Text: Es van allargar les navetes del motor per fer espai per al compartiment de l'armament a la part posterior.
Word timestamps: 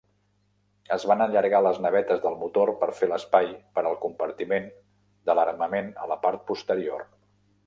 Es 0.95 1.03
van 1.09 1.19
allargar 1.25 1.59
les 1.65 1.81
navetes 1.85 2.23
del 2.23 2.39
motor 2.39 2.71
per 2.85 2.89
fer 3.01 3.11
espai 3.19 3.53
per 3.77 3.85
al 3.91 3.99
compartiment 4.07 4.67
de 5.29 5.37
l'armament 5.41 5.95
a 6.07 6.13
la 6.15 6.19
part 6.27 6.47
posterior. 6.53 7.07